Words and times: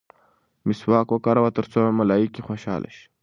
مسواک 0.67 1.07
وکاروه 1.11 1.49
ترڅو 1.57 1.79
ملایکې 1.99 2.41
خوشحاله 2.47 2.89
شي. 2.95 3.05